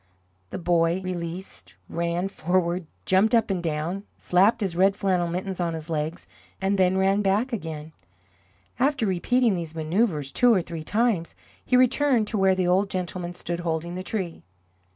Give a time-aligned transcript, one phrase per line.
[0.49, 5.75] The boy, released, ran forward, jumped up and down, slapped his red flannel mittens on
[5.75, 6.25] his legs,
[6.59, 7.91] and then ran back again.
[8.79, 13.33] After repeating these manoeuvres two or three times, he returned to where the old gentleman
[13.33, 14.41] stood holding the tree.